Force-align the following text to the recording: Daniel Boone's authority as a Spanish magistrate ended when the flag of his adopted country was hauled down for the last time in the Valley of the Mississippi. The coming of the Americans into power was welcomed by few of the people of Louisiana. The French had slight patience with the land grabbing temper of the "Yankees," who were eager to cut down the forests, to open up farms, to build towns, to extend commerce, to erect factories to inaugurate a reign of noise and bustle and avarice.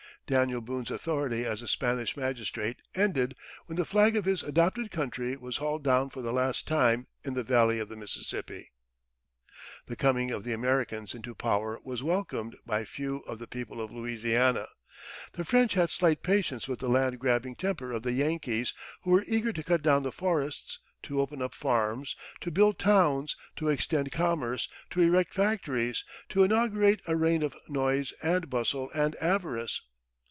Daniel 0.27 0.61
Boone's 0.61 0.89
authority 0.91 1.43
as 1.43 1.61
a 1.61 1.67
Spanish 1.67 2.15
magistrate 2.15 2.81
ended 2.95 3.35
when 3.65 3.75
the 3.75 3.83
flag 3.83 4.15
of 4.15 4.23
his 4.23 4.43
adopted 4.43 4.89
country 4.89 5.35
was 5.35 5.57
hauled 5.57 5.83
down 5.83 6.09
for 6.09 6.21
the 6.21 6.31
last 6.31 6.65
time 6.65 7.05
in 7.25 7.33
the 7.33 7.43
Valley 7.43 7.79
of 7.79 7.89
the 7.89 7.97
Mississippi. 7.97 8.71
The 9.87 9.97
coming 9.97 10.31
of 10.31 10.45
the 10.45 10.53
Americans 10.53 11.13
into 11.13 11.35
power 11.35 11.81
was 11.83 12.01
welcomed 12.01 12.55
by 12.65 12.85
few 12.85 13.17
of 13.23 13.39
the 13.39 13.47
people 13.47 13.81
of 13.81 13.91
Louisiana. 13.91 14.69
The 15.33 15.43
French 15.43 15.73
had 15.73 15.89
slight 15.89 16.23
patience 16.23 16.65
with 16.65 16.79
the 16.79 16.87
land 16.87 17.19
grabbing 17.19 17.55
temper 17.55 17.91
of 17.91 18.03
the 18.03 18.13
"Yankees," 18.13 18.73
who 19.01 19.11
were 19.11 19.25
eager 19.27 19.51
to 19.51 19.63
cut 19.63 19.81
down 19.81 20.03
the 20.03 20.13
forests, 20.13 20.79
to 21.03 21.19
open 21.19 21.41
up 21.41 21.53
farms, 21.53 22.15
to 22.39 22.51
build 22.51 22.79
towns, 22.79 23.35
to 23.57 23.67
extend 23.67 24.13
commerce, 24.13 24.69
to 24.91 25.01
erect 25.01 25.33
factories 25.33 26.05
to 26.29 26.43
inaugurate 26.43 27.01
a 27.05 27.17
reign 27.17 27.43
of 27.43 27.53
noise 27.67 28.13
and 28.23 28.49
bustle 28.49 28.89
and 28.95 29.17
avarice. 29.17 29.81